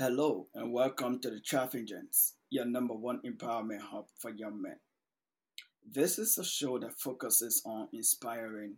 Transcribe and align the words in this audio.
Hello 0.00 0.46
and 0.54 0.72
welcome 0.72 1.18
to 1.18 1.28
the 1.28 1.40
Traffic 1.40 1.88
Gents, 1.88 2.36
your 2.50 2.64
number 2.64 2.94
one 2.94 3.20
empowerment 3.26 3.80
hub 3.80 4.04
for 4.16 4.30
young 4.30 4.62
men. 4.62 4.76
This 5.84 6.20
is 6.20 6.38
a 6.38 6.44
show 6.44 6.78
that 6.78 7.00
focuses 7.00 7.60
on 7.66 7.88
inspiring, 7.92 8.76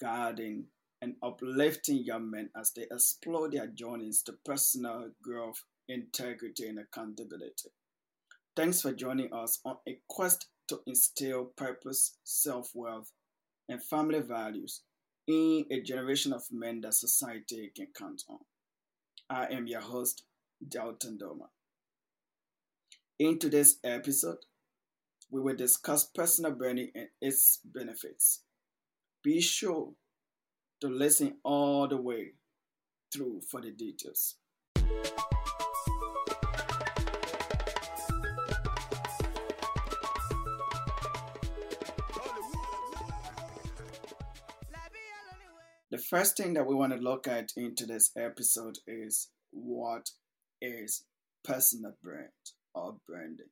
guiding, 0.00 0.64
and 1.00 1.14
uplifting 1.22 2.02
young 2.02 2.28
men 2.32 2.50
as 2.56 2.72
they 2.72 2.86
explore 2.90 3.48
their 3.48 3.68
journeys 3.68 4.22
to 4.22 4.32
personal 4.44 5.12
growth, 5.22 5.62
integrity, 5.88 6.66
and 6.66 6.80
accountability. 6.80 7.68
Thanks 8.56 8.82
for 8.82 8.90
joining 8.90 9.32
us 9.32 9.60
on 9.64 9.76
a 9.88 10.00
quest 10.08 10.48
to 10.66 10.80
instill 10.84 11.44
purpose, 11.56 12.16
self 12.24 12.72
worth, 12.74 13.12
and 13.68 13.80
family 13.80 14.18
values 14.18 14.82
in 15.28 15.64
a 15.70 15.80
generation 15.80 16.32
of 16.32 16.42
men 16.50 16.80
that 16.80 16.94
society 16.94 17.70
can 17.76 17.86
count 17.96 18.24
on. 18.28 18.38
I 19.30 19.46
am 19.52 19.68
your 19.68 19.80
host, 19.80 20.24
Delton 20.68 21.16
Domah. 21.16 21.50
In 23.20 23.38
today's 23.38 23.76
episode, 23.84 24.38
we 25.30 25.40
will 25.40 25.54
discuss 25.54 26.04
personal 26.04 26.50
branding 26.50 26.90
and 26.96 27.06
its 27.20 27.60
benefits. 27.64 28.40
Be 29.22 29.40
sure 29.40 29.92
to 30.80 30.88
listen 30.88 31.36
all 31.44 31.86
the 31.86 31.96
way 31.96 32.32
through 33.12 33.42
for 33.48 33.60
the 33.60 33.70
details. 33.70 34.34
First 46.10 46.36
thing 46.36 46.54
that 46.54 46.66
we 46.66 46.74
want 46.74 46.92
to 46.92 46.98
look 46.98 47.28
at 47.28 47.52
in 47.56 47.72
today's 47.76 48.10
episode 48.18 48.76
is 48.84 49.28
what 49.52 50.10
is 50.60 51.04
personal 51.44 51.92
brand 52.02 52.26
or 52.74 52.96
branding. 53.06 53.46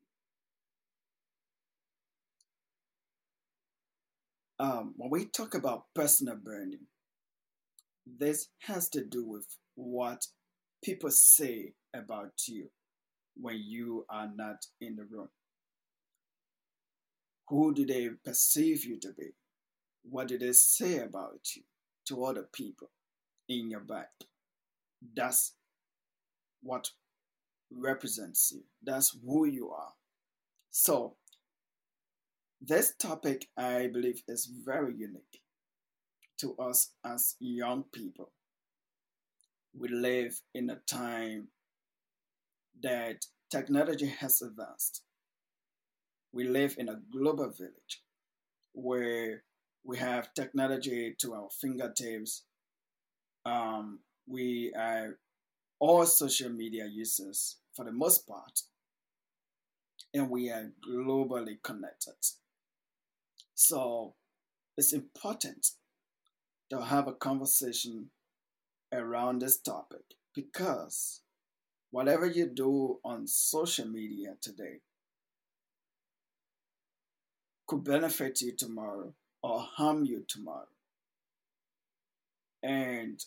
Um, 4.59 4.95
when 4.97 5.09
we 5.09 5.27
talk 5.27 5.55
about 5.55 5.85
personal 5.95 6.35
branding, 6.35 6.87
this 8.05 8.49
has 8.63 8.89
to 8.89 9.05
do 9.05 9.25
with 9.25 9.47
what 9.77 10.27
people 10.83 11.13
say 11.13 11.75
about 11.95 12.33
you 12.49 12.71
when 13.37 13.63
you 13.65 14.05
are 14.11 14.29
not 14.35 14.67
in 14.81 14.97
the 14.97 15.05
room. 15.05 15.29
Who 17.51 17.73
do 17.73 17.87
they 17.87 18.09
perceive 18.25 18.85
you 18.85 18.99
to 18.99 19.13
be? 19.17 19.29
What 20.03 20.27
do 20.27 20.39
they 20.39 20.53
say 20.53 20.99
about 20.99 21.39
you? 21.55 21.63
To 22.09 22.25
other 22.25 22.49
people 22.53 22.91
in 23.49 23.71
your 23.71 23.81
back. 23.81 24.11
That's 25.15 25.55
what 26.63 26.91
represents 27.71 28.53
you. 28.55 28.63
That's 28.83 29.17
who 29.25 29.47
you 29.47 29.71
are. 29.71 29.93
So, 30.71 31.17
this 32.61 32.95
topic, 32.99 33.47
I 33.57 33.87
believe, 33.87 34.23
is 34.27 34.47
very 34.47 34.95
unique 34.97 35.41
to 36.39 36.57
us 36.57 36.91
as 37.05 37.37
young 37.39 37.85
people. 37.93 38.31
We 39.79 39.89
live 39.89 40.41
in 40.55 40.71
a 40.71 40.81
time 40.87 41.49
that 42.83 43.27
technology 43.51 44.07
has 44.07 44.43
advanced. 44.43 45.03
We 46.33 46.45
live 46.45 46.75
in 46.79 46.89
a 46.89 47.01
global 47.13 47.51
village 47.51 48.03
where 48.73 49.43
we 49.89 49.97
have 49.97 50.35
technology 50.35 51.15
to 51.19 51.33
our 51.33 51.49
fingertips. 51.51 52.43
Um, 53.47 54.01
we 54.27 54.71
are 54.79 55.17
all 55.79 56.05
social 56.05 56.51
media 56.51 56.87
users 56.87 57.57
for 57.75 57.87
the 57.87 57.93
most 57.93 58.29
part, 58.29 58.61
and 60.13 60.29
we 60.29 60.51
are 60.51 60.71
globally 60.87 61.57
connected. 61.63 62.17
So 63.55 64.13
it's 64.77 64.93
important 64.93 65.71
to 66.69 66.83
have 66.83 67.09
a 67.09 67.15
conversation 67.15 68.11
around 68.93 69.41
this 69.41 69.59
topic 69.59 70.05
because 70.35 71.23
whatever 71.91 72.27
you 72.27 72.47
do 72.47 72.99
on 73.03 73.27
social 73.27 73.89
media 73.89 74.35
today 74.43 74.81
could 77.67 77.85
benefit 77.85 78.43
you 78.43 78.53
tomorrow 78.55 79.15
or 79.43 79.61
harm 79.61 80.05
you 80.05 80.25
tomorrow. 80.27 80.69
And 82.63 83.25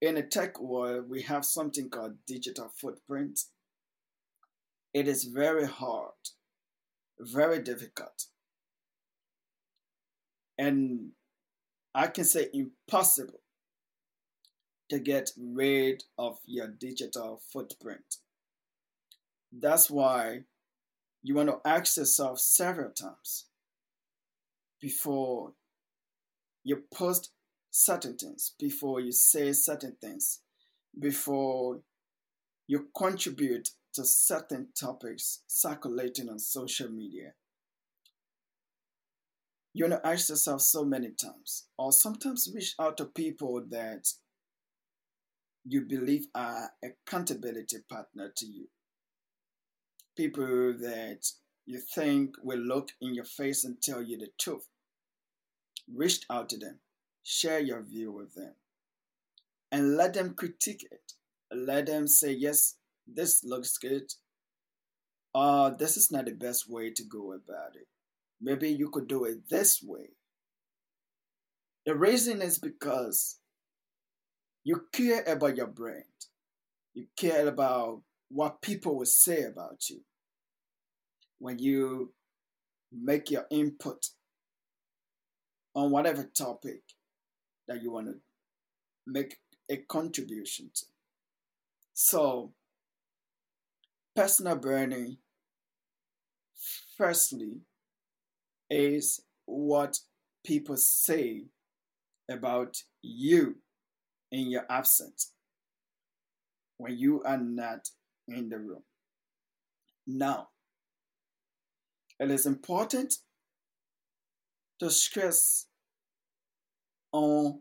in 0.00 0.16
a 0.16 0.22
tech 0.22 0.60
world, 0.60 1.08
we 1.08 1.22
have 1.22 1.44
something 1.44 1.88
called 1.88 2.16
digital 2.26 2.68
footprint. 2.68 3.40
It 4.92 5.08
is 5.08 5.24
very 5.24 5.66
hard, 5.66 6.12
very 7.18 7.60
difficult, 7.62 8.26
and 10.56 11.10
I 11.94 12.06
can 12.08 12.24
say 12.24 12.48
impossible 12.52 13.40
to 14.90 14.98
get 14.98 15.30
rid 15.36 16.04
of 16.18 16.38
your 16.44 16.68
digital 16.68 17.40
footprint. 17.52 18.16
That's 19.52 19.90
why 19.90 20.40
you 21.22 21.34
want 21.34 21.48
to 21.48 21.60
ask 21.64 21.96
yourself 21.96 22.38
several 22.40 22.90
times 22.90 23.46
before 24.84 25.54
you 26.62 26.82
post 26.92 27.30
certain 27.70 28.18
things, 28.18 28.52
before 28.58 29.00
you 29.00 29.12
say 29.12 29.50
certain 29.54 29.96
things, 29.98 30.40
before 31.00 31.80
you 32.66 32.88
contribute 32.94 33.70
to 33.94 34.04
certain 34.04 34.68
topics 34.78 35.40
circulating 35.46 36.28
on 36.28 36.38
social 36.38 36.90
media. 36.90 37.32
You 39.72 39.88
to 39.88 40.06
ask 40.06 40.28
yourself 40.28 40.60
so 40.60 40.84
many 40.84 41.12
times, 41.12 41.64
or 41.78 41.90
sometimes 41.90 42.52
reach 42.54 42.74
out 42.78 42.98
to 42.98 43.06
people 43.06 43.64
that 43.70 44.06
you 45.64 45.80
believe 45.80 46.26
are 46.34 46.72
accountability 46.84 47.78
partner 47.90 48.30
to 48.36 48.44
you. 48.46 48.66
People 50.14 50.74
that 50.78 51.20
you 51.64 51.80
think 51.94 52.34
will 52.42 52.58
look 52.58 52.90
in 53.00 53.14
your 53.14 53.24
face 53.24 53.64
and 53.64 53.80
tell 53.80 54.02
you 54.02 54.18
the 54.18 54.28
truth 54.38 54.68
reach 55.92 56.24
out 56.30 56.48
to 56.50 56.58
them, 56.58 56.78
share 57.22 57.60
your 57.60 57.82
view 57.82 58.12
with 58.12 58.34
them, 58.34 58.54
and 59.70 59.96
let 59.96 60.14
them 60.14 60.34
critique 60.34 60.86
it. 60.90 61.12
Let 61.52 61.86
them 61.86 62.06
say, 62.06 62.32
yes, 62.32 62.76
this 63.06 63.44
looks 63.44 63.78
good, 63.78 64.12
uh, 65.34 65.70
this 65.70 65.96
is 65.96 66.10
not 66.10 66.26
the 66.26 66.32
best 66.32 66.70
way 66.70 66.90
to 66.90 67.02
go 67.04 67.32
about 67.32 67.74
it. 67.74 67.88
Maybe 68.40 68.70
you 68.70 68.88
could 68.88 69.08
do 69.08 69.24
it 69.24 69.48
this 69.50 69.82
way. 69.82 70.10
The 71.86 71.94
reason 71.94 72.40
is 72.40 72.58
because 72.58 73.38
you 74.62 74.84
care 74.92 75.22
about 75.26 75.56
your 75.56 75.66
brand, 75.66 76.04
you 76.94 77.06
care 77.16 77.46
about 77.48 78.02
what 78.28 78.62
people 78.62 78.96
will 78.96 79.04
say 79.06 79.42
about 79.42 79.90
you. 79.90 80.00
When 81.38 81.58
you 81.58 82.12
make 82.92 83.30
your 83.30 83.46
input 83.50 84.06
on 85.74 85.90
whatever 85.90 86.24
topic 86.24 86.82
that 87.68 87.82
you 87.82 87.92
want 87.92 88.06
to 88.06 88.14
make 89.06 89.38
a 89.70 89.76
contribution 89.76 90.70
to. 90.74 90.86
So, 91.94 92.52
personal 94.14 94.56
branding, 94.56 95.18
firstly, 96.96 97.60
is 98.70 99.20
what 99.46 99.98
people 100.44 100.76
say 100.76 101.44
about 102.30 102.76
you 103.02 103.56
in 104.32 104.50
your 104.50 104.64
absence 104.70 105.32
when 106.78 106.96
you 106.96 107.22
are 107.22 107.38
not 107.38 107.88
in 108.26 108.48
the 108.48 108.58
room. 108.58 108.82
Now, 110.06 110.48
it 112.18 112.30
is 112.30 112.46
important 112.46 113.14
to 114.80 114.90
stress 114.90 115.66
on 117.12 117.60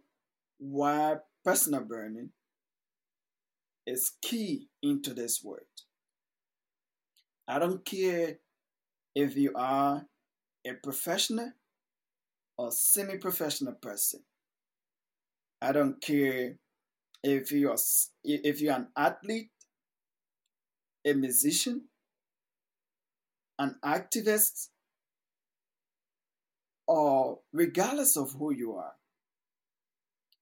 why 0.57 1.17
personal 1.43 1.81
branding 1.81 2.29
is 3.85 4.13
key 4.21 4.69
into 4.81 5.13
this 5.13 5.43
world. 5.43 5.61
I 7.47 7.59
don't 7.59 7.85
care 7.85 8.37
if 9.15 9.35
you 9.35 9.51
are 9.55 10.05
a 10.65 10.73
professional 10.81 11.51
or 12.57 12.71
semi 12.71 13.17
professional 13.17 13.73
person. 13.73 14.21
I 15.61 15.71
don't 15.71 16.01
care 16.01 16.55
if 17.23 17.51
you 17.51 17.71
are 17.71 17.77
if 18.23 18.61
you're 18.61 18.75
an 18.75 18.87
athlete, 18.97 19.49
a 21.05 21.13
musician, 21.13 21.83
an 23.59 23.75
activist, 23.83 24.69
or 26.87 27.39
regardless 27.51 28.17
of 28.17 28.33
who 28.33 28.53
you 28.53 28.75
are, 28.75 28.93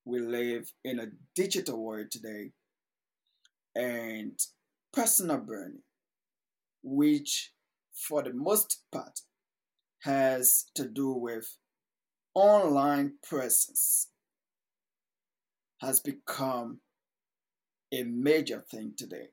we 0.05 0.19
live 0.19 0.71
in 0.83 0.99
a 0.99 1.07
digital 1.35 1.83
world 1.83 2.09
today 2.09 2.51
and 3.75 4.39
personal 4.91 5.37
branding, 5.37 5.83
which 6.83 7.53
for 7.93 8.23
the 8.23 8.33
most 8.33 8.83
part 8.91 9.21
has 9.99 10.65
to 10.75 10.87
do 10.87 11.11
with 11.11 11.57
online 12.33 13.13
presence, 13.21 14.09
has 15.79 15.99
become 15.99 16.79
a 17.93 18.03
major 18.03 18.63
thing 18.71 18.93
today. 18.97 19.27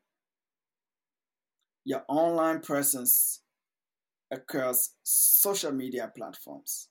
Your 1.84 2.02
online 2.08 2.60
presence 2.60 3.40
across 4.30 4.94
social 5.02 5.72
media 5.72 6.12
platforms. 6.14 6.88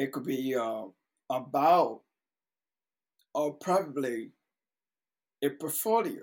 It 0.00 0.12
could 0.12 0.24
be 0.24 0.56
uh, 0.56 0.84
about 1.28 2.00
or 3.34 3.52
probably 3.52 4.30
a 5.44 5.50
portfolio 5.50 6.22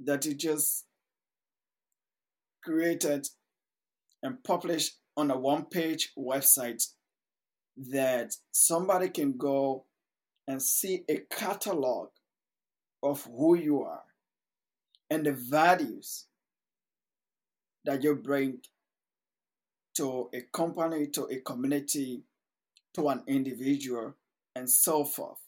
that 0.00 0.26
you 0.26 0.34
just 0.34 0.86
created 2.64 3.28
and 4.24 4.42
published 4.42 4.96
on 5.16 5.30
a 5.30 5.38
one 5.38 5.66
page 5.66 6.14
website 6.18 6.84
that 7.76 8.34
somebody 8.50 9.08
can 9.08 9.36
go 9.36 9.84
and 10.48 10.60
see 10.60 11.04
a 11.08 11.18
catalog 11.30 12.08
of 13.04 13.22
who 13.22 13.54
you 13.56 13.82
are 13.84 14.02
and 15.10 15.24
the 15.26 15.32
values 15.32 16.26
that 17.84 18.02
you 18.02 18.16
bring 18.16 18.58
to 19.96 20.28
a 20.34 20.42
company, 20.52 21.06
to 21.08 21.24
a 21.24 21.40
community, 21.40 22.22
to 22.94 23.08
an 23.08 23.22
individual, 23.26 24.14
and 24.54 24.70
so 24.70 25.04
forth. 25.04 25.38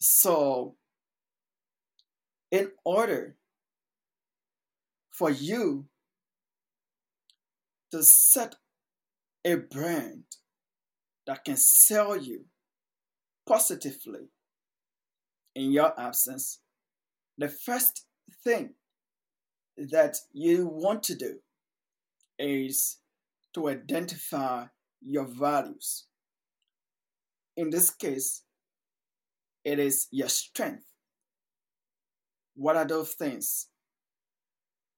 So, 0.00 0.76
in 2.50 2.70
order 2.84 3.36
for 5.10 5.30
you 5.30 5.86
to 7.92 8.02
set 8.02 8.56
a 9.44 9.56
brand 9.56 10.24
that 11.26 11.44
can 11.44 11.56
sell 11.56 12.16
you 12.16 12.46
positively 13.46 14.30
in 15.54 15.72
your 15.72 15.98
absence, 16.00 16.60
the 17.36 17.48
first 17.48 18.06
thing 18.44 18.74
that 19.76 20.16
you 20.32 20.66
want 20.66 21.02
to 21.04 21.14
do 21.14 21.38
is 22.38 22.99
to 23.54 23.68
identify 23.68 24.66
your 25.00 25.26
values. 25.26 26.06
In 27.56 27.70
this 27.70 27.90
case, 27.90 28.42
it 29.64 29.78
is 29.78 30.06
your 30.10 30.28
strength. 30.28 30.84
What 32.54 32.76
are 32.76 32.86
those 32.86 33.14
things 33.14 33.68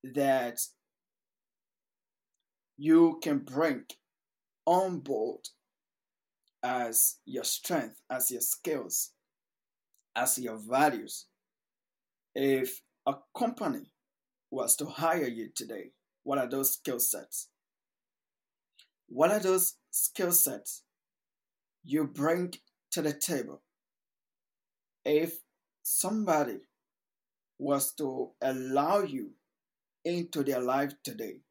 that 0.03 0.59
you 2.77 3.19
can 3.21 3.39
bring 3.39 3.83
on 4.65 4.99
board 4.99 5.47
as 6.61 7.17
your 7.25 7.43
strength, 7.43 8.01
as 8.09 8.31
your 8.31 8.41
skills, 8.41 9.11
as 10.15 10.37
your 10.37 10.57
values? 10.57 11.27
If 12.35 12.81
a 13.05 13.15
company 13.37 13.91
was 14.49 14.75
to 14.77 14.85
hire 14.85 15.27
you 15.27 15.49
today, 15.55 15.91
what 16.23 16.37
are 16.37 16.49
those 16.49 16.73
skill 16.73 16.99
sets? 16.99 17.49
What 19.07 19.31
are 19.31 19.39
those 19.39 19.75
skill 19.91 20.31
sets 20.31 20.83
you 21.83 22.05
bring 22.05 22.53
to 22.91 23.01
the 23.01 23.13
table? 23.13 23.61
If 25.05 25.39
somebody 25.83 26.59
was 27.59 27.93
to 27.93 28.31
allow 28.41 29.01
you 29.01 29.31
into 30.05 30.43
their 30.43 30.61
life 30.61 30.93
today, 31.03 31.41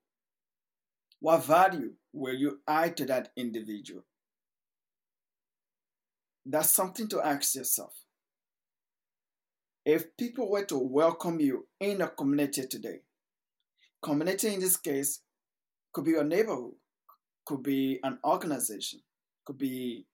what 1.21 1.45
value 1.45 1.93
will 2.13 2.35
you 2.35 2.61
add 2.67 2.97
to 2.97 3.05
that 3.07 3.31
individual? 3.37 4.05
That's 6.45 6.71
something 6.71 7.09
to 7.09 7.21
ask 7.21 7.55
yourself. 7.55 7.93
If 9.85 10.17
people 10.17 10.51
were 10.51 10.65
to 10.67 10.79
welcome 10.79 11.41
you 11.41 11.67
in 11.81 12.01
a 12.01 12.09
community 12.09 12.67
today, 12.67 13.03
community 14.03 14.55
in 14.55 14.61
this 14.61 14.77
case 14.77 15.21
could 15.93 16.05
be 16.05 16.13
your 16.13 16.25
neighborhood, 16.25 16.75
could 17.45 17.63
be 17.63 17.99
an 18.03 18.19
organization, 18.25 19.01
could 19.45 19.59
be 19.59 20.07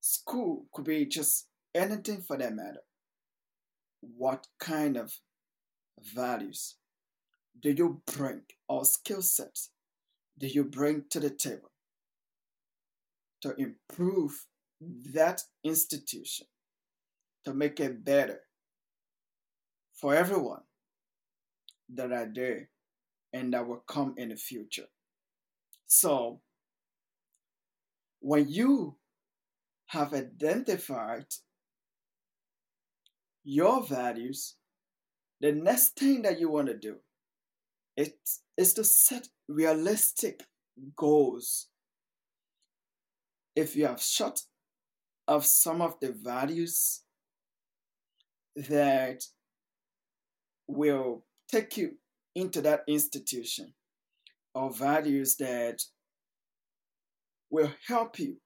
school, 0.00 0.66
could 0.72 0.84
be 0.84 1.06
just 1.06 1.48
anything 1.74 2.20
for 2.20 2.36
that 2.36 2.54
matter. 2.54 2.82
What 4.00 4.46
kind 4.60 4.96
of 4.96 5.12
values 6.14 6.76
do 7.60 7.70
you 7.70 8.00
bring 8.06 8.42
or 8.68 8.84
skill 8.84 9.22
sets 9.22 9.70
do 10.38 10.46
you 10.46 10.62
bring 10.64 11.04
to 11.10 11.18
the 11.18 11.30
table 11.30 11.72
to 13.42 13.54
improve 13.56 14.46
that 14.80 15.42
institution, 15.64 16.46
to 17.44 17.54
make 17.54 17.80
it 17.80 18.04
better 18.04 18.40
for 19.94 20.14
everyone 20.14 20.62
that 21.88 22.12
are 22.12 22.30
there 22.32 22.68
and 23.32 23.52
that 23.52 23.66
will 23.66 23.82
come 23.88 24.14
in 24.16 24.28
the 24.28 24.36
future. 24.36 24.86
So, 25.86 26.40
when 28.20 28.48
you 28.48 28.96
have 29.86 30.12
identified 30.12 31.26
your 33.44 33.82
values, 33.82 34.56
the 35.40 35.52
next 35.52 35.96
thing 35.96 36.22
that 36.22 36.38
you 36.38 36.50
want 36.50 36.68
to 36.68 36.76
do 36.76 36.96
is, 37.96 38.12
is 38.56 38.74
to 38.74 38.84
set 38.84 39.28
realistic 39.48 40.44
goals. 40.96 41.68
If 43.56 43.74
you 43.76 43.86
have 43.86 44.00
shot 44.00 44.40
of 45.26 45.44
some 45.44 45.80
of 45.80 45.98
the 46.00 46.12
values 46.12 47.02
that 48.56 49.22
will 50.66 51.24
take 51.50 51.76
you 51.76 51.92
into 52.34 52.60
that 52.60 52.82
institution 52.86 53.74
or 54.54 54.70
values 54.72 55.36
that 55.36 55.82
will 57.50 57.72
help 57.86 58.18
you 58.18 58.36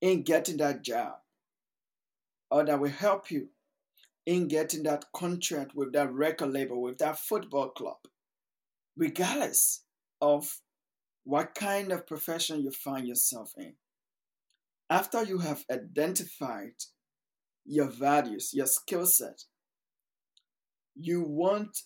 in 0.00 0.22
getting 0.22 0.56
that 0.58 0.82
job 0.82 1.14
or 2.50 2.64
that 2.64 2.80
will 2.80 2.90
help 2.90 3.30
you 3.30 3.48
in 4.26 4.48
getting 4.48 4.82
that 4.84 5.04
contract 5.14 5.74
with 5.74 5.92
that 5.92 6.12
record 6.12 6.52
label, 6.52 6.80
with 6.80 6.98
that 6.98 7.18
football 7.18 7.68
club, 7.70 7.96
regardless 8.96 9.82
of 10.20 10.60
what 11.24 11.54
kind 11.54 11.92
of 11.92 12.06
profession 12.06 12.60
you 12.60 12.70
find 12.70 13.06
yourself 13.06 13.52
in. 13.56 13.74
After 14.88 15.22
you 15.24 15.38
have 15.38 15.64
identified 15.70 16.74
your 17.64 17.88
values, 17.88 18.50
your 18.52 18.66
skill 18.66 19.06
set, 19.06 19.44
you 20.96 21.22
want 21.22 21.78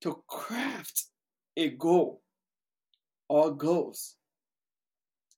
to 0.00 0.22
craft 0.28 1.04
a 1.56 1.70
goal 1.70 2.22
or 3.28 3.54
goals 3.54 4.16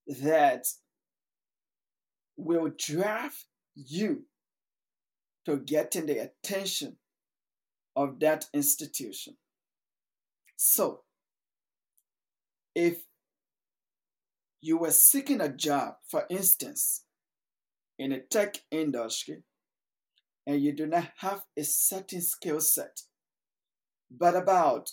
that 0.09 0.67
will 2.37 2.71
drive 2.79 3.45
you 3.75 4.25
to 5.45 5.59
getting 5.59 6.07
the 6.07 6.19
attention 6.19 6.97
of 7.95 8.19
that 8.21 8.47
institution. 8.53 9.37
So, 10.57 11.03
if 12.75 13.03
you 14.61 14.79
were 14.79 14.91
seeking 14.91 15.41
a 15.41 15.49
job, 15.49 15.95
for 16.09 16.25
instance, 16.31 17.05
in 17.99 18.13
a 18.13 18.21
tech 18.21 18.59
industry, 18.71 19.43
and 20.47 20.63
you 20.63 20.73
do 20.73 20.87
not 20.87 21.09
have 21.19 21.43
a 21.57 21.65
certain 21.65 22.21
skill 22.21 22.61
set, 22.61 23.03
but 24.11 24.35
about 24.35 24.91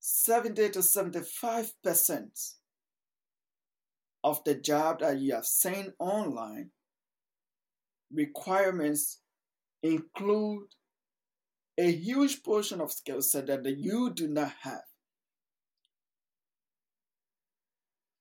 70 0.00 0.70
to 0.70 0.78
75% 0.78 2.52
of 4.26 4.42
the 4.44 4.56
job 4.56 4.98
that 5.00 5.18
you 5.20 5.32
have 5.32 5.46
seen 5.46 5.92
online 6.00 6.70
requirements 8.12 9.20
include 9.82 10.66
a 11.78 11.92
huge 11.92 12.42
portion 12.42 12.80
of 12.80 12.92
skill 12.92 13.22
set 13.22 13.46
that 13.46 13.64
you 13.78 14.12
do 14.12 14.26
not 14.26 14.52
have. 14.62 14.82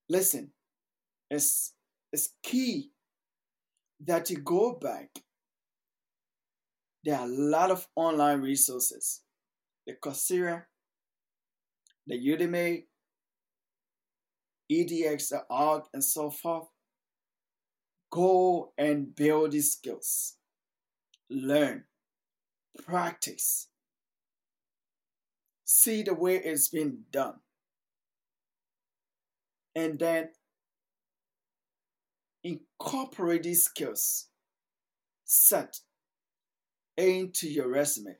Listen, 0.07 0.51
it's, 1.31 1.73
it's 2.13 2.29
key 2.43 2.91
that 3.99 4.29
you 4.29 4.37
go 4.37 4.77
back 4.79 5.09
there 7.05 7.19
are 7.19 7.27
a 7.27 7.29
lot 7.29 7.69
of 7.69 7.87
online 7.95 8.41
resources. 8.41 9.21
The 9.85 9.93
Coursera, 9.93 10.63
the 12.07 12.15
Udemy, 12.15 12.85
EDX, 14.71 15.33
ARC, 15.49 15.87
and 15.93 16.03
so 16.03 16.29
forth. 16.29 16.67
Go 18.11 18.73
and 18.77 19.15
build 19.15 19.51
these 19.51 19.73
skills. 19.73 20.35
Learn. 21.29 21.85
practice. 22.85 23.69
See 25.63 26.03
the 26.03 26.13
way 26.13 26.35
it's 26.35 26.67
been 26.69 27.03
done. 27.11 27.35
And 29.75 29.97
then 29.97 30.29
incorporate 32.43 33.43
these 33.43 33.63
skills 33.63 34.27
set 35.25 35.79
into 36.97 37.49
your 37.49 37.67
resume 37.67 38.15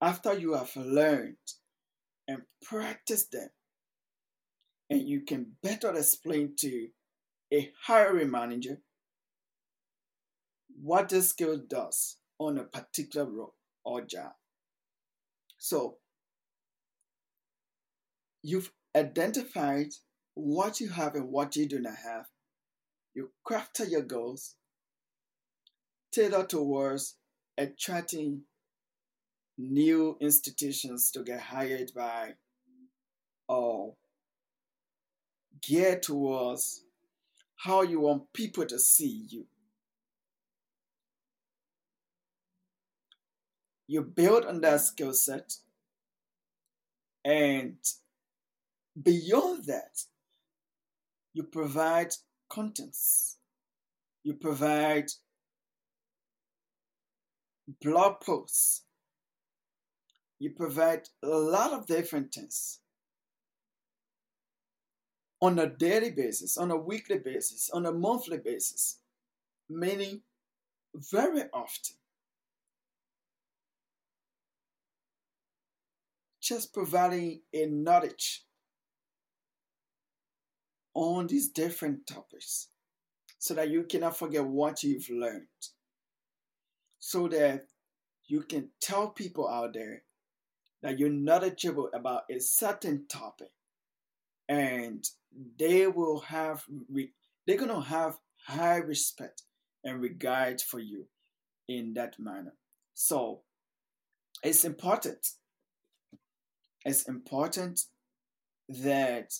after 0.00 0.36
you 0.36 0.54
have 0.54 0.74
learned 0.74 1.36
and 2.26 2.42
practiced 2.62 3.30
them 3.32 3.50
and 4.92 5.08
you 5.08 5.22
can 5.22 5.52
better 5.62 5.90
explain 5.94 6.54
to 6.58 6.88
a 7.52 7.70
hiring 7.86 8.30
manager 8.30 8.78
what 10.82 11.08
this 11.08 11.30
skill 11.30 11.58
does 11.66 12.18
on 12.38 12.58
a 12.58 12.64
particular 12.64 13.26
role 13.30 13.54
or 13.84 14.02
job. 14.02 14.32
So, 15.56 15.96
you've 18.42 18.70
identified 18.94 19.88
what 20.34 20.80
you 20.80 20.90
have 20.90 21.14
and 21.14 21.30
what 21.30 21.56
you 21.56 21.66
do 21.66 21.80
not 21.80 21.96
have. 22.04 22.26
You 23.14 23.30
crafted 23.48 23.90
your 23.90 24.02
goals 24.02 24.56
tailored 26.12 26.50
towards 26.50 27.16
attracting 27.56 28.42
new 29.56 30.18
institutions 30.20 31.10
to 31.12 31.22
get 31.22 31.40
hired 31.40 31.92
by 31.94 32.32
or 33.48 33.94
geared 35.62 36.02
towards 36.02 36.84
how 37.56 37.82
you 37.82 38.00
want 38.00 38.32
people 38.32 38.66
to 38.66 38.78
see 38.78 39.26
you. 39.28 39.46
You 43.86 44.02
build 44.02 44.44
on 44.44 44.60
that 44.62 44.80
skill 44.80 45.12
set, 45.12 45.56
and 47.24 47.76
beyond 49.00 49.66
that, 49.66 50.04
you 51.34 51.44
provide 51.44 52.14
contents, 52.48 53.36
you 54.24 54.34
provide 54.34 55.10
blog 57.80 58.20
posts, 58.20 58.82
you 60.38 60.50
provide 60.50 61.08
a 61.22 61.28
lot 61.28 61.72
of 61.72 61.86
different 61.86 62.32
things 62.34 62.81
on 65.42 65.58
a 65.58 65.66
daily 65.66 66.12
basis, 66.12 66.56
on 66.56 66.70
a 66.70 66.76
weekly 66.76 67.18
basis, 67.18 67.68
on 67.70 67.84
a 67.84 67.92
monthly 67.92 68.38
basis, 68.38 68.98
meaning 69.68 70.20
very 70.94 71.42
often. 71.52 71.96
Just 76.40 76.72
providing 76.72 77.40
a 77.52 77.66
knowledge 77.66 78.44
on 80.94 81.26
these 81.26 81.48
different 81.48 82.06
topics 82.06 82.68
so 83.38 83.54
that 83.54 83.68
you 83.68 83.82
cannot 83.82 84.16
forget 84.16 84.44
what 84.44 84.84
you've 84.84 85.10
learned. 85.10 85.46
So 87.00 87.26
that 87.28 87.66
you 88.26 88.42
can 88.42 88.68
tell 88.80 89.08
people 89.08 89.48
out 89.48 89.74
there 89.74 90.02
that 90.82 91.00
you're 91.00 91.10
knowledgeable 91.10 91.90
about 91.92 92.24
a 92.30 92.38
certain 92.38 93.06
topic 93.08 93.50
and 94.52 95.02
they 95.58 95.86
will 95.86 96.20
have 96.20 96.64
they're 97.46 97.56
gonna 97.56 97.80
have 97.80 98.18
high 98.46 98.76
respect 98.76 99.44
and 99.82 100.02
regard 100.02 100.60
for 100.60 100.78
you 100.78 101.06
in 101.68 101.94
that 101.94 102.18
manner. 102.18 102.52
So 102.92 103.40
it's 104.44 104.64
important. 104.64 105.26
It's 106.84 107.08
important 107.08 107.80
that 108.68 109.32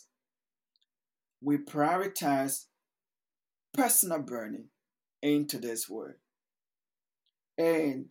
we 1.43 1.59
prioritize 1.59 2.67
personal 3.75 4.21
branding 4.21 4.69
into 5.21 5.59
this 5.59 5.91
word. 5.91 6.17
And 7.59 8.11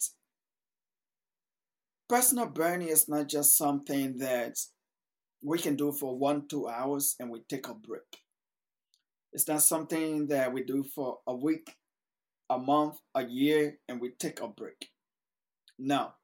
personal 2.08 2.46
branding 2.46 2.89
is 2.89 3.10
not 3.10 3.27
just 3.27 3.58
something 3.58 4.17
that 4.20 4.58
we 5.41 5.57
can 5.57 5.75
do 5.75 5.91
for 5.91 6.17
one, 6.17 6.48
two 6.48 6.67
hours 6.67 7.15
and 7.19 7.29
we 7.29 7.41
take 7.50 7.67
a 7.67 7.74
break. 7.74 8.24
It's 9.33 9.48
not 9.48 9.62
something 9.62 10.27
that 10.27 10.53
we 10.53 10.63
do 10.63 10.83
for 10.83 11.19
a 11.25 11.36
week, 11.36 11.75
a 12.50 12.57
month, 12.57 12.98
a 13.15 13.24
year, 13.24 13.77
and 13.88 14.00
we 14.00 14.12
take 14.12 14.41
a 14.41 14.48
break. 14.48 14.89
Now, 15.79 16.15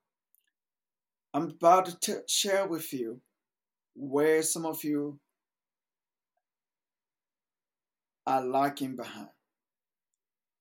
I'm 1.33 1.49
about 1.49 1.85
to 1.85 1.99
t- 1.99 2.21
share 2.27 2.67
with 2.67 2.93
you 2.93 3.21
where 3.95 4.43
some 4.43 4.65
of 4.65 4.83
you 4.83 5.19
are 8.27 8.43
lacking 8.43 8.95
behind 8.95 9.29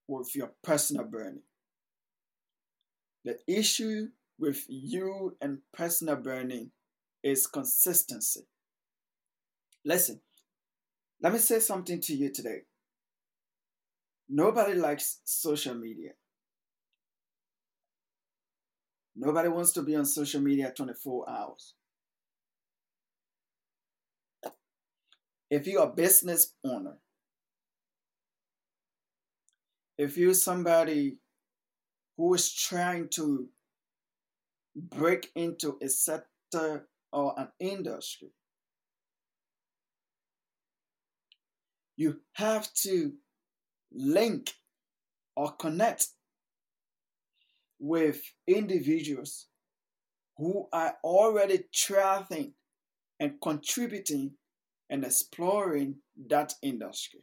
with 0.09 0.35
your 0.37 0.53
personal 0.63 1.05
branding. 1.05 1.43
The 3.25 3.39
issue 3.49 4.09
with 4.39 4.65
you 4.69 5.37
and 5.41 5.59
personal 5.73 6.17
branding 6.17 6.71
is 7.27 7.49
consistency. 7.49 8.47
Listen, 9.85 10.21
let 11.21 11.33
me 11.33 11.41
say 11.41 11.59
something 11.59 12.01
to 12.03 12.15
you 12.15 12.31
today. 12.33 12.61
Nobody 14.29 14.75
likes 14.75 15.21
social 15.25 15.75
media. 15.75 16.11
Nobody 19.17 19.49
wants 19.49 19.73
to 19.73 19.83
be 19.83 19.97
on 19.97 20.05
social 20.05 20.41
media 20.41 20.73
24 20.77 21.29
hours. 21.29 21.75
If 25.51 25.67
you're 25.67 25.83
a 25.83 25.93
business 25.93 26.55
owner, 26.65 26.99
if 29.99 30.17
you're 30.17 30.35
somebody 30.35 31.19
who 32.17 32.35
is 32.35 32.53
trying 32.53 33.09
to 33.15 33.49
break 34.77 35.31
into 35.35 35.77
a 35.83 35.89
sector 35.89 36.87
or 37.17 37.33
an 37.39 37.49
industry. 37.59 38.29
You 41.97 42.21
have 42.35 42.69
to 42.83 43.15
link 43.91 44.53
or 45.35 45.53
connect 45.53 46.09
with 47.81 48.21
individuals 48.47 49.47
who 50.37 50.69
are 50.75 50.97
already 51.03 51.65
thriving 51.75 52.53
and 53.19 53.41
contributing 53.43 54.33
and 54.91 55.03
exploring 55.03 55.95
that 56.29 56.53
industry. 56.63 57.21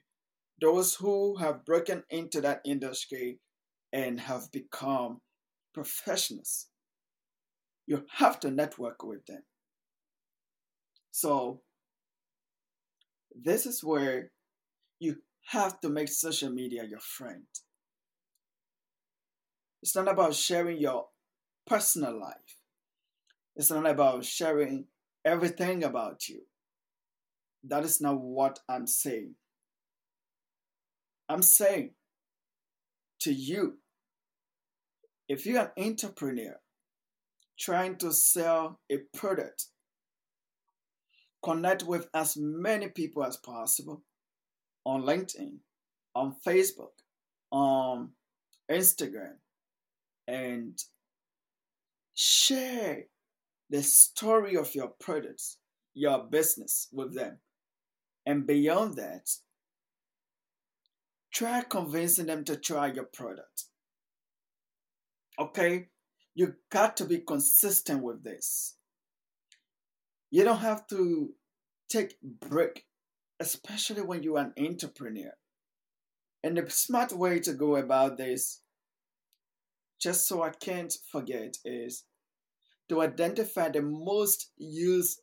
Those 0.60 0.96
who 0.96 1.36
have 1.36 1.66
broken 1.66 2.04
into 2.10 2.42
that 2.42 2.62
industry 2.66 3.38
and 3.92 4.20
have 4.22 4.52
become 4.52 5.22
professionals. 5.72 6.66
You 7.86 8.06
have 8.18 8.40
to 8.40 8.50
network 8.50 9.04
with 9.04 9.24
them. 9.28 9.44
So, 11.16 11.62
this 13.40 13.68
is 13.68 13.84
where 13.84 14.32
you 15.00 15.18
have 15.50 15.80
to 15.82 15.90
make 15.90 16.08
social 16.08 16.50
media 16.50 16.86
your 16.90 17.00
friend. 17.00 17.44
It's 19.84 19.96
not 19.96 20.08
about 20.08 20.34
sharing 20.34 20.80
your 20.80 21.06
personal 21.68 22.20
life, 22.20 22.58
it's 23.56 23.70
not 23.70 23.86
about 23.86 24.26
sharing 24.26 24.86
everything 25.24 25.84
about 25.84 26.28
you. 26.28 26.42
That 27.64 27.84
is 27.84 28.02
not 28.02 28.20
what 28.20 28.62
I'm 28.68 28.88
saying. 28.88 29.36
I'm 31.30 31.44
saying 31.44 31.92
to 33.20 33.32
you, 33.32 33.78
if 35.30 35.46
you're 35.46 35.62
an 35.62 35.70
entrepreneur 35.78 36.56
trying 37.60 37.98
to 37.98 38.12
sell 38.12 38.80
a 38.92 38.98
product 39.16 39.68
Connect 41.44 41.84
with 41.84 42.08
as 42.14 42.38
many 42.38 42.88
people 42.88 43.24
as 43.24 43.38
possible 43.38 44.04
on 44.86 45.04
LinkedIn, 45.04 45.58
on 46.16 46.36
Facebook, 46.46 46.94
on 47.52 48.12
Instagram, 48.72 49.36
and 50.28 50.78
share 52.14 53.04
the 53.70 53.84
story 53.84 54.56
of 54.56 54.74
your 54.74 54.90
products, 55.00 55.58
your 55.94 56.24
business 56.24 56.88
with 56.92 57.16
them. 57.16 57.40
And 58.26 58.48
beyond 58.48 58.96
that, 58.96 59.30
try 61.34 61.62
convincing 61.62 62.28
them 62.28 62.44
to 62.46 62.56
try 62.56 62.94
your 62.94 63.06
product. 63.06 63.66
Okay? 65.40 65.88
You 66.36 66.56
got 66.72 66.96
to 66.98 67.06
be 67.06 67.18
consistent 67.20 68.02
with 68.02 68.24
this. 68.24 68.76
You 70.34 70.44
don't 70.44 70.62
have 70.62 70.88
to 70.88 71.30
take 71.90 72.16
break, 72.24 72.88
especially 73.40 74.02
when 74.02 74.24
you're 74.24 74.40
an 74.40 74.54
entrepreneur. 74.58 75.34
And 76.44 76.58
the 76.58 76.68
smart 76.72 77.14
way 77.14 77.40
to 77.42 77.54
go 77.54 77.76
about 77.76 78.18
this, 78.18 78.62
just 80.02 80.28
so 80.28 80.42
I 80.42 80.50
can't 80.50 80.92
forget, 81.12 81.58
is 81.64 82.06
to 82.90 83.04
identify 83.04 83.70
the 83.70 83.84
most 83.84 84.50
used 84.58 85.22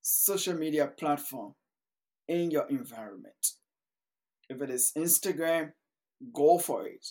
social 0.00 0.54
media 0.54 0.86
platform 0.86 1.52
in 2.28 2.50
your 2.50 2.66
environment. 2.68 3.46
If 4.48 4.62
it 4.62 4.70
is 4.70 4.92
Instagram, 4.96 5.72
go 6.32 6.56
for 6.56 6.86
it. 6.86 7.06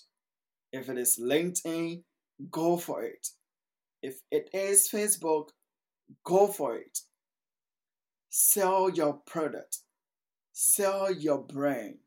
If 0.73 0.89
it 0.89 0.97
is 0.97 1.19
LinkedIn, 1.21 2.01
go 2.49 2.77
for 2.77 3.03
it. 3.03 3.27
If 4.01 4.21
it 4.31 4.49
is 4.51 4.89
Facebook, 4.91 5.49
go 6.23 6.47
for 6.47 6.75
it. 6.75 6.99
Sell 8.29 8.89
your 8.89 9.13
product, 9.13 9.79
sell 10.53 11.13
your 11.13 11.39
brand. 11.39 11.97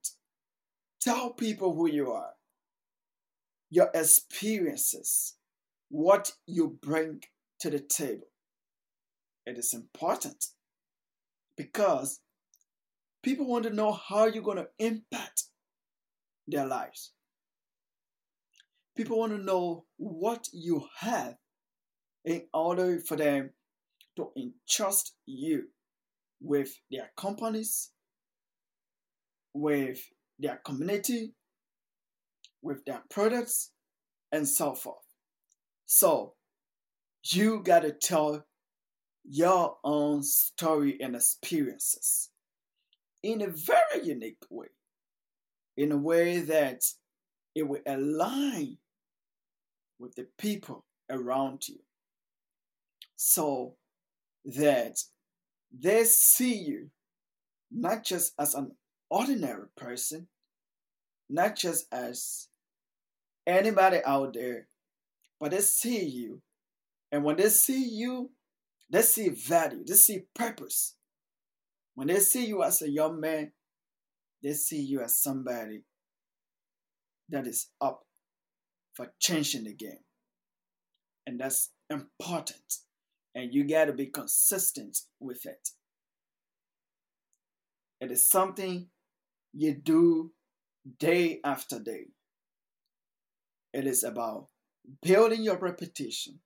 Tell 1.00 1.34
people 1.34 1.75
who 1.75 1.87
you 1.87 2.12
are, 2.12 2.32
your 3.68 3.90
experiences, 3.92 5.34
what 5.90 6.32
you 6.46 6.78
bring 6.80 7.20
to 7.61 7.68
the 7.68 7.78
table. 7.78 8.28
It 9.44 9.58
is 9.58 9.75
important 9.75 10.46
because 11.58 12.20
people 13.23 13.46
want 13.46 13.64
to 13.64 13.70
know 13.70 13.92
how 13.92 14.26
you're 14.26 14.42
going 14.42 14.56
to 14.56 14.68
impact 14.78 15.44
their 16.49 16.66
lives. 16.66 17.12
People 18.96 19.18
want 19.18 19.32
to 19.32 19.42
know 19.44 19.84
what 19.99 20.49
you 20.52 20.87
have 21.00 21.37
in 22.25 22.46
order 22.54 22.99
for 22.99 23.16
them 23.16 23.50
to 24.16 24.30
entrust 24.37 25.14
you 25.26 25.64
with 26.40 26.75
their 26.90 27.11
companies, 27.16 27.90
with 29.52 30.00
their 30.38 30.61
community, 30.64 31.35
with 32.62 32.85
their 32.85 33.02
products, 33.11 33.71
and 34.33 34.49
so 34.49 34.75
forth. 34.75 35.04
So, 35.87 36.35
you 37.25 37.62
got 37.62 37.80
to 37.80 37.92
tell 37.92 38.44
your 39.25 39.76
own 39.85 40.23
story 40.23 40.99
and 41.00 41.14
experiences 41.14 42.30
in 43.23 43.40
a 43.40 43.49
very 43.49 44.04
unique 44.04 44.42
way, 44.50 44.68
in 45.76 45.92
a 45.92 45.97
way 45.97 46.40
that 46.40 46.83
it 47.54 47.66
will 47.66 47.80
align 47.87 48.76
with 49.99 50.14
the 50.16 50.26
people 50.38 50.85
around 51.11 51.66
you 51.68 51.78
so 53.16 53.76
that 54.44 54.98
they 55.72 56.04
see 56.04 56.54
you 56.54 56.90
not 57.70 58.04
just 58.04 58.33
as 58.38 58.54
an 58.54 58.72
ordinary 59.11 59.66
person, 59.76 60.28
not 61.28 61.57
just 61.57 61.87
as 61.92 62.48
anybody 63.46 63.98
out 64.04 64.35
there, 64.35 64.68
but 65.40 65.50
they 65.50 65.61
see 65.61 66.04
you. 66.04 66.40
And 67.11 67.24
when 67.24 67.37
they 67.37 67.48
see 67.48 67.85
you, 67.85 68.30
they 68.90 69.02
see 69.02 69.28
value, 69.30 69.85
they 69.87 69.94
see 69.94 70.22
purpose. 70.35 70.94
When 71.94 72.09
they 72.09 72.20
see 72.20 72.46
you 72.46 72.62
as 72.62 72.83
a 72.83 72.90
young 72.90 73.20
man, 73.20 73.52
they 74.42 74.52
see 74.52 74.80
you 74.80 75.00
as 75.00 75.18
somebody 75.18 75.83
that 77.30 77.46
is 77.46 77.68
up 77.80 78.04
for 78.94 79.12
changing 79.18 79.64
the 79.64 79.74
game. 79.74 80.04
And 81.26 81.40
that's 81.40 81.70
important. 81.88 82.61
And 83.35 83.53
you 83.53 83.64
got 83.66 83.87
to 83.87 83.92
be 83.92 84.07
consistent 84.07 84.99
with 85.18 85.44
it. 85.44 85.70
It 88.01 88.11
is 88.11 88.29
something 88.29 88.88
you 89.53 89.75
do 89.75 90.33
day 90.99 91.40
after 91.44 91.81
day. 91.81 92.09
It 93.73 93.87
is 93.87 94.05
about 94.05 94.49
building 95.03 95.42
your 95.42 95.59
reputation. 95.59 96.40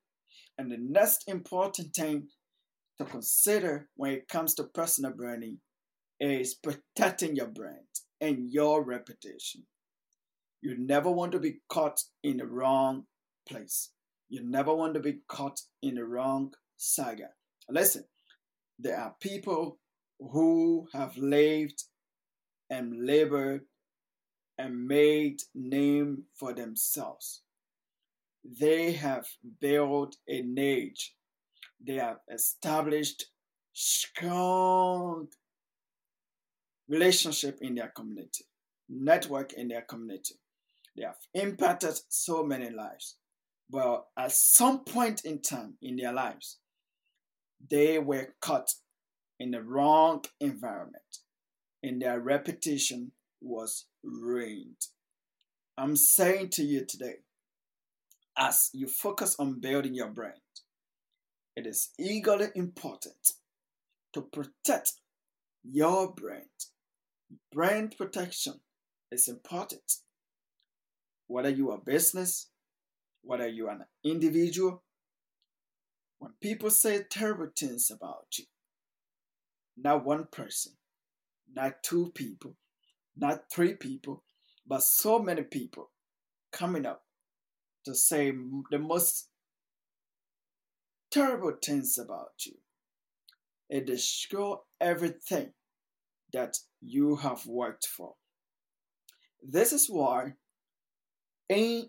And 0.57 0.71
the 0.71 0.79
next 0.79 1.25
important 1.27 1.95
thing 1.95 2.29
to 2.99 3.05
consider 3.05 3.89
when 3.97 4.13
it 4.13 4.29
comes 4.29 4.55
to 4.55 4.65
personal 4.65 5.13
branding 5.13 5.59
is 6.21 6.55
protecting 6.55 7.37
your 7.37 7.47
brand 7.47 7.87
and 8.21 8.51
your 8.51 8.83
reputation. 8.83 9.65
You 10.61 10.77
never 10.77 11.11
want 11.11 11.33
to 11.33 11.39
be 11.39 11.61
caught 11.69 12.01
in 12.25 12.39
the 12.39 12.47
wrong 12.47 13.05
place. 13.49 13.91
You 14.29 14.43
never 14.45 14.75
want 14.75 14.95
to 14.95 15.01
be 15.01 15.19
caught 15.29 15.61
in 15.83 15.95
the 15.95 16.05
wrong 16.05 16.53
saga. 16.79 17.29
Listen, 17.69 18.05
there 18.79 18.99
are 18.99 19.15
people 19.21 19.79
who 20.19 20.87
have 20.95 21.17
lived 21.19 21.85
and 22.71 23.07
labored 23.07 23.63
and 24.57 24.87
made 24.87 25.41
name 25.55 26.25
for 26.35 26.55
themselves. 26.55 27.43
They 28.45 28.93
have 28.93 29.27
built 29.61 30.17
a 30.29 30.43
niche. 30.43 31.15
They 31.85 31.97
have 31.97 32.19
established 32.33 33.27
strong 33.73 35.29
relationship 36.89 37.59
in 37.61 37.75
their 37.75 37.93
community, 37.95 38.45
network 38.89 39.53
in 39.53 39.69
their 39.69 39.83
community. 39.83 40.35
They 40.97 41.05
have 41.05 41.19
impacted 41.35 41.99
so 42.09 42.43
many 42.43 42.71
lives. 42.71 43.17
But 43.71 44.07
at 44.19 44.33
some 44.33 44.85
point 44.85 45.25
in 45.25 45.43
time 45.43 45.75
in 45.83 45.97
their 45.97 46.13
lives, 46.13 46.59
they 47.71 47.99
were 47.99 48.35
caught 48.41 48.75
in 49.39 49.51
the 49.53 49.63
wrong 49.63 50.25
environment 50.41 51.19
and 51.83 52.03
their 52.03 52.21
reputation 52.21 53.13
was 53.41 53.87
ruined. 54.03 54.87
I'm 55.77 55.97
saying 55.97 56.51
to 56.51 56.65
you 56.65 56.85
today, 56.85 57.17
as 58.37 58.71
you 58.73 58.87
focus 58.87 59.37
on 59.39 59.61
building 59.61 59.95
your 59.95 60.09
brand, 60.09 60.35
it 61.57 61.67
is 61.67 61.91
equally 61.99 62.49
important 62.55 63.33
to 64.13 64.23
protect 64.23 64.93
your 65.65 66.13
brand. 66.13 66.45
Brand 67.53 67.97
protection 67.97 68.61
is 69.11 69.29
important. 69.29 69.97
Whether 71.27 71.51
you 71.51 71.71
are 71.71 71.79
a 71.79 71.85
business, 71.85 72.49
whether 73.23 73.47
you 73.47 73.69
are 73.69 73.75
an 73.75 73.85
individual, 74.05 74.83
when 76.19 76.33
people 76.41 76.71
say 76.71 77.05
terrible 77.09 77.49
things 77.57 77.91
about 77.91 78.27
you, 78.39 78.45
not 79.77 80.05
one 80.05 80.27
person, 80.31 80.73
not 81.53 81.83
two 81.83 82.11
people, 82.15 82.57
not 83.17 83.51
three 83.53 83.75
people, 83.75 84.25
but 84.67 84.83
so 84.83 85.19
many 85.19 85.43
people 85.43 85.91
coming 86.53 86.87
up 86.87 87.03
to 87.85 87.95
say 87.95 88.33
the 88.71 88.79
most 88.79 89.29
terrible 91.11 91.57
things 91.65 91.99
about 91.99 92.33
you. 92.45 92.55
It 93.71 93.87
destroys 93.87 94.59
everything 94.81 95.53
that 96.33 96.59
you 96.81 97.17
have 97.17 97.47
worked 97.47 97.87
for. 97.87 98.15
This 99.43 99.73
is 99.73 99.89
why 99.89 100.35
in 101.49 101.89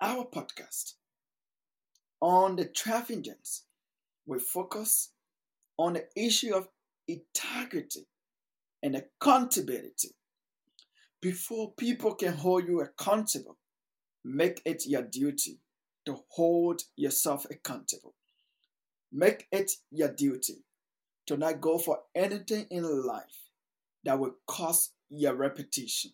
our 0.00 0.24
podcast 0.26 0.94
on 2.20 2.56
the 2.56 2.64
Traffic 2.64 3.22
Gents, 3.22 3.64
we 4.28 4.38
focus 4.38 5.10
on 5.78 5.94
the 5.94 6.04
issue 6.14 6.54
of 6.54 6.68
integrity 7.08 8.06
and 8.82 8.94
accountability. 8.94 10.10
Before 11.22 11.72
people 11.72 12.14
can 12.14 12.34
hold 12.34 12.68
you 12.68 12.82
accountable, 12.82 13.56
make 14.22 14.60
it 14.66 14.84
your 14.86 15.02
duty 15.02 15.60
to 16.04 16.18
hold 16.28 16.82
yourself 16.94 17.46
accountable. 17.50 18.14
Make 19.10 19.46
it 19.50 19.72
your 19.90 20.12
duty 20.12 20.62
to 21.26 21.38
not 21.38 21.62
go 21.62 21.78
for 21.78 22.00
anything 22.14 22.66
in 22.70 22.84
life 22.84 23.48
that 24.04 24.18
will 24.18 24.34
cause 24.46 24.92
your 25.08 25.34
reputation. 25.34 26.12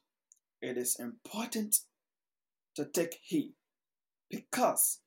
It 0.62 0.78
is 0.78 0.96
important 1.00 1.80
to 2.76 2.84
take 2.84 3.18
heed 3.22 3.54
because 4.30 5.00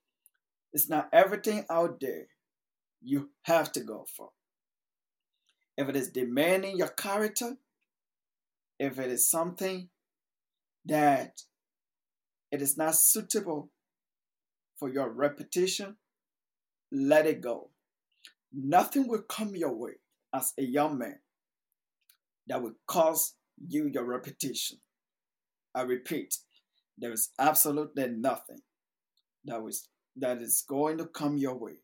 it's 0.74 0.90
not 0.90 1.08
everything 1.14 1.66
out 1.70 2.02
there 2.02 2.28
you 3.02 3.30
have 3.44 3.72
to 3.74 3.82
go 3.82 4.06
for. 4.16 4.30
If 5.78 5.90
it 5.90 5.96
is 5.96 6.10
demanding 6.10 6.78
your 6.78 6.90
character, 6.90 7.58
if 8.80 9.00
it 9.00 9.12
is 9.12 9.30
something 9.30 9.90
that 10.86 11.42
it 12.52 12.62
is 12.62 12.78
not 12.78 12.96
suitable 12.96 13.70
for 14.78 14.90
your 14.90 15.10
reputation, 15.10 15.98
let 16.92 17.26
it 17.26 17.42
go. 17.42 17.70
Nothing 18.54 19.08
will 19.08 19.24
come 19.24 19.56
your 19.56 19.76
way 19.76 19.94
as 20.34 20.54
a 20.58 20.64
young 20.64 20.98
man 20.98 21.20
that 22.48 22.62
will 22.62 22.76
cause 22.88 23.36
you 23.68 23.90
your 23.94 24.06
reputation. 24.06 24.80
I 25.76 25.82
repeat, 25.82 26.38
there 26.98 27.12
is 27.12 27.30
absolutely 27.38 28.08
nothing 28.08 28.62
that 29.46 30.42
is 30.42 30.64
going 30.68 30.98
to 30.98 31.06
come 31.06 31.38
your 31.38 31.56
way 31.56 31.82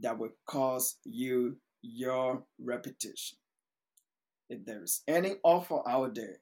that 0.00 0.18
will 0.18 0.32
cause 0.46 0.96
you 1.04 1.56
your 1.82 2.44
reputation. 2.58 3.38
If 4.50 4.64
there 4.64 4.82
is 4.82 5.02
any 5.06 5.36
offer 5.42 5.80
out 5.88 6.14
there 6.14 6.38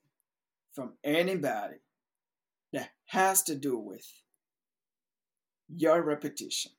from 0.73 0.93
anybody 1.03 1.77
that 2.73 2.91
has 3.07 3.43
to 3.45 3.55
do 3.55 3.79
with 3.79 4.07
your 5.69 6.03
reputation, 6.03 6.73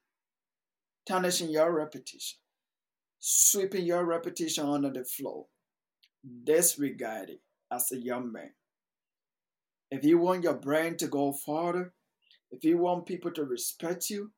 tarnishing 1.06 1.50
your 1.50 1.74
reputation, 1.74 2.40
sweeping 3.20 3.86
your 3.86 4.06
reputation 4.06 4.66
under 4.66 4.92
the 4.92 5.04
floor, 5.04 5.48
disregarded 6.44 7.40
as 7.72 7.92
a 7.92 7.98
young 7.98 8.32
man. 8.32 8.52
If 9.92 10.04
you 10.04 10.18
want 10.18 10.44
your 10.44 10.56
brand 10.56 11.00
to 11.00 11.08
go 11.08 11.34
farther, 11.34 11.94
if 12.52 12.64
you 12.64 12.78
want 12.78 13.06
people 13.06 13.32
to 13.32 13.44
respect 13.44 14.10
you, 14.10 14.32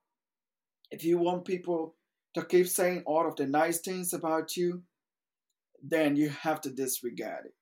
if 0.92 1.04
you 1.04 1.18
want 1.18 1.46
people 1.46 1.96
to 2.36 2.46
keep 2.46 2.68
saying 2.68 3.04
all 3.06 3.28
of 3.28 3.36
the 3.36 3.46
nice 3.46 3.80
things 3.80 4.14
about 4.14 4.56
you, 4.56 4.84
then 5.82 6.16
you 6.16 6.30
have 6.30 6.62
to 6.62 6.70
disregard 6.70 7.46
it. 7.46 7.54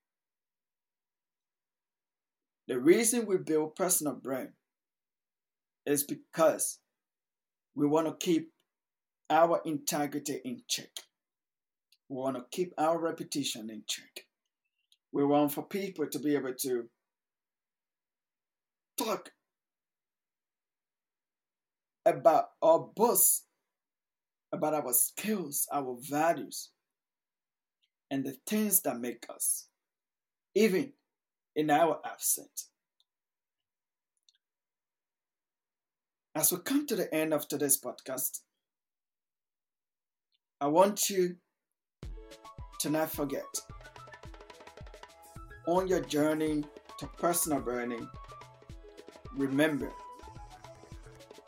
The 2.67 2.79
reason 2.79 3.25
we 3.25 3.37
build 3.37 3.75
personal 3.75 4.15
brand 4.15 4.49
is 5.85 6.03
because 6.03 6.79
we 7.75 7.87
want 7.87 8.07
to 8.07 8.25
keep 8.25 8.51
our 9.29 9.61
integrity 9.65 10.41
in 10.43 10.61
check. 10.67 10.89
We 12.09 12.17
want 12.17 12.35
to 12.35 12.45
keep 12.51 12.73
our 12.77 12.99
reputation 12.99 13.69
in 13.69 13.83
check. 13.87 14.25
We 15.11 15.23
want 15.23 15.53
for 15.53 15.63
people 15.63 16.07
to 16.07 16.19
be 16.19 16.35
able 16.35 16.53
to 16.61 16.89
talk 18.97 19.31
about 22.05 22.45
our 22.61 22.79
boss, 22.95 23.43
about 24.51 24.73
our 24.73 24.93
skills, 24.93 25.67
our 25.71 25.97
values, 26.01 26.69
and 28.09 28.25
the 28.25 28.35
things 28.45 28.81
that 28.81 28.99
make 28.99 29.25
us, 29.33 29.67
even 30.55 30.93
in 31.55 31.69
our 31.69 31.99
absence. 32.05 32.69
As 36.35 36.51
we 36.51 36.59
come 36.59 36.85
to 36.87 36.95
the 36.95 37.13
end 37.13 37.33
of 37.33 37.47
today's 37.47 37.81
podcast, 37.81 38.41
I 40.61 40.67
want 40.67 41.09
you 41.09 41.35
to 42.79 42.89
not 42.89 43.11
forget 43.11 43.43
on 45.67 45.87
your 45.87 46.01
journey 46.01 46.63
to 46.99 47.07
personal 47.17 47.59
branding, 47.59 48.07
remember 49.35 49.91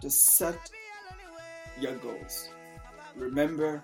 to 0.02 0.10
set 0.10 0.60
your 1.80 1.96
goals. 1.96 2.50
Remember 3.16 3.84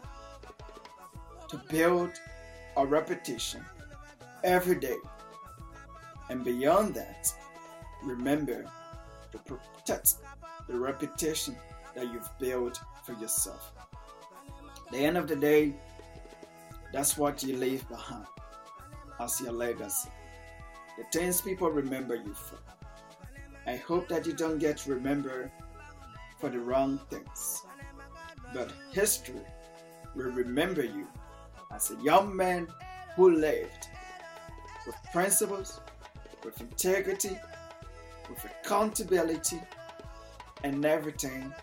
to 1.50 1.58
build 1.70 2.12
a 2.78 2.86
reputation 2.86 3.64
every 4.44 4.76
day. 4.76 4.98
And 6.30 6.44
beyond 6.44 6.96
that, 6.96 7.32
remember 8.04 8.66
to 9.32 9.38
protect 9.40 10.16
the 10.68 10.78
reputation 10.78 11.56
that 11.96 12.12
you've 12.12 12.30
built 12.40 12.80
for 13.04 13.14
yourself. 13.14 13.72
At 14.88 14.92
the 14.92 15.00
end 15.00 15.18
of 15.18 15.28
the 15.28 15.36
day, 15.36 15.74
that's 16.92 17.18
what 17.18 17.44
you 17.44 17.58
leave 17.58 17.88
behind 17.90 18.26
as 19.20 19.42
your 19.42 19.52
legacy. 19.52 20.10
The 20.98 21.04
things 21.12 21.42
people 21.42 21.70
remember 21.70 22.16
you 22.16 22.34
for. 22.34 22.58
I 23.68 23.76
hope 23.78 24.08
that 24.10 24.26
you 24.26 24.34
don't 24.34 24.60
get 24.60 24.86
remembered 24.86 25.52
for 26.40 26.50
the 26.50 26.60
wrong 26.60 27.00
things. 27.10 27.64
But 28.56 28.72
history 28.94 29.42
will 30.16 30.32
remember 30.32 30.82
you 30.82 31.08
as 31.74 31.92
a 31.92 32.02
young 32.02 32.34
man 32.34 32.70
who 33.18 33.36
lived 33.36 33.90
with 34.88 34.96
principles, 35.12 35.82
with 36.42 36.62
integrity, 36.62 37.38
with 38.30 38.46
accountability, 38.46 39.62
and 40.64 40.86
everything 40.86 41.54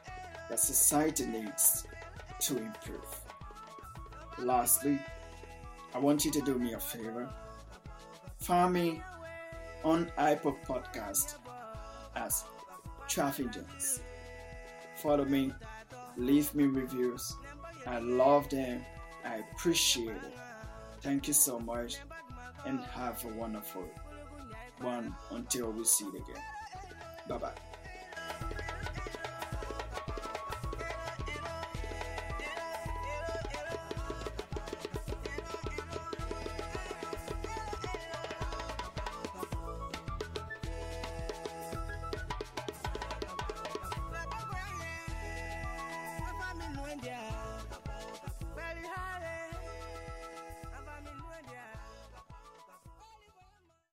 that 0.51 0.61
society 0.61 1.25
needs 1.25 1.87
to 2.41 2.59
improve. 2.59 3.21
Lastly, 4.39 5.01
I 5.95 5.99
want 5.99 6.27
you 6.27 6.31
to 6.31 6.43
do 6.43 6.59
me 6.59 6.75
a 6.75 6.79
favor. 6.79 7.27
Find 8.39 8.75
me 8.75 9.03
on 9.83 10.13
Apple 10.19 10.59
Podcast 10.69 11.37
as 12.17 12.45
Traffic 13.09 13.51
Gents. 13.51 14.01
Follow 14.97 15.25
me, 15.25 15.55
leave 16.17 16.55
me 16.55 16.65
reviews. 16.65 17.37
I 17.87 17.99
love 17.99 18.49
them. 18.49 18.85
I 19.25 19.43
appreciate 19.53 20.17
it. 20.17 20.39
Thank 21.01 21.27
you 21.29 21.35
so 21.35 21.59
much 21.59 21.97
and 22.65 22.81
have 22.81 23.25
a 23.25 23.29
wonderful 23.29 23.85
one 24.81 25.15
until 25.31 25.73
we 25.73 25.85
see 25.85 26.05
it 26.07 26.15
again. 26.15 26.43
Bye 27.29 27.39
bye. 27.39 27.72